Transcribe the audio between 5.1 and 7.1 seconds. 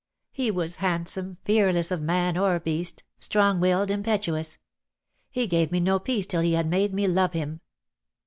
He gave me no peace till he had made me